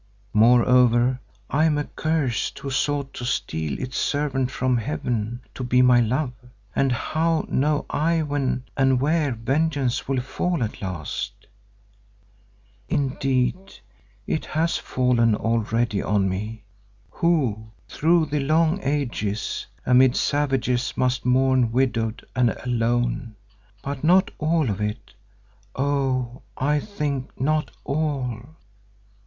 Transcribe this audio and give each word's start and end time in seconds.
Moreover 0.33 1.19
I 1.47 1.65
am 1.65 1.77
accursed 1.77 2.57
who 2.57 2.71
sought 2.71 3.13
to 3.13 3.23
steal 3.23 3.77
its 3.79 3.97
servant 3.99 4.49
from 4.49 4.77
Heaven 4.77 5.41
to 5.53 5.63
be 5.63 5.83
my 5.83 5.99
love, 5.99 6.33
and 6.75 6.91
how 6.91 7.45
know 7.47 7.85
I 7.87 8.23
when 8.23 8.63
and 8.75 8.99
where 8.99 9.31
vengeance 9.31 10.07
will 10.07 10.19
fall 10.19 10.63
at 10.63 10.81
last? 10.81 11.45
Indeed, 12.89 13.77
it 14.25 14.45
has 14.47 14.75
fallen 14.79 15.35
already 15.35 16.01
on 16.01 16.27
me, 16.27 16.63
who 17.11 17.67
through 17.87 18.25
the 18.25 18.39
long 18.39 18.81
ages 18.81 19.67
amid 19.85 20.15
savages 20.15 20.97
must 20.97 21.25
mourn 21.27 21.71
widowed 21.71 22.25
and 22.35 22.49
alone, 22.65 23.35
but 23.83 24.03
not 24.03 24.31
all 24.39 24.67
of 24.71 24.81
it—oh! 24.81 26.41
I 26.57 26.79
think, 26.79 27.39
not 27.39 27.69
all." 27.83 28.39